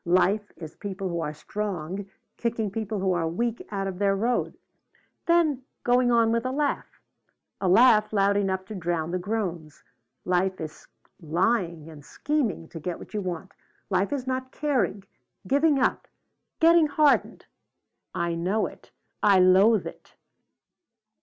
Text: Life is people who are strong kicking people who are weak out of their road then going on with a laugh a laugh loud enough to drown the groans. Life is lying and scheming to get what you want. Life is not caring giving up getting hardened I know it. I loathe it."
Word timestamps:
Life 0.03 0.51
is 0.57 0.75
people 0.75 1.09
who 1.09 1.21
are 1.21 1.31
strong 1.31 2.09
kicking 2.35 2.71
people 2.71 2.99
who 3.01 3.13
are 3.13 3.27
weak 3.27 3.61
out 3.69 3.85
of 3.85 3.99
their 3.99 4.15
road 4.15 4.57
then 5.27 5.61
going 5.83 6.11
on 6.11 6.31
with 6.31 6.43
a 6.43 6.49
laugh 6.51 6.99
a 7.61 7.69
laugh 7.69 8.11
loud 8.11 8.35
enough 8.35 8.65
to 8.65 8.73
drown 8.73 9.11
the 9.11 9.19
groans. 9.19 9.83
Life 10.25 10.59
is 10.59 10.87
lying 11.21 11.87
and 11.87 12.03
scheming 12.03 12.67
to 12.69 12.79
get 12.79 12.97
what 12.97 13.13
you 13.13 13.21
want. 13.21 13.51
Life 13.91 14.11
is 14.11 14.25
not 14.25 14.51
caring 14.51 15.03
giving 15.47 15.77
up 15.77 16.07
getting 16.59 16.87
hardened 16.87 17.45
I 18.15 18.33
know 18.33 18.65
it. 18.65 18.89
I 19.21 19.37
loathe 19.37 19.85
it." 19.85 20.15